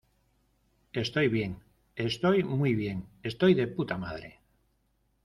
estoy 0.93 1.27
bien. 1.27 1.59
estoy 1.95 2.43
muy 2.43 2.73
bien, 2.73 3.07
estoy 3.21 3.53
de_puta_madre. 3.53 4.39